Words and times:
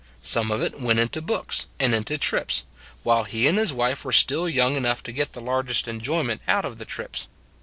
Some 0.23 0.49
of 0.49 0.63
it 0.63 0.79
went 0.79 0.97
into 0.97 1.21
books 1.21 1.67
and 1.79 1.93
into 1.93 2.17
trips, 2.17 2.63
while 3.03 3.23
he 3.23 3.45
and 3.45 3.55
his 3.59 3.71
wife 3.71 4.03
were 4.03 4.11
still 4.11 4.49
young 4.49 4.75
enough 4.75 5.03
to 5.03 5.11
get 5.11 5.33
the 5.33 5.41
largest 5.41 5.87
enjoyment 5.87 6.41
out 6.47 6.65
of 6.65 6.77
the 6.77 6.85
trips. 6.85 7.27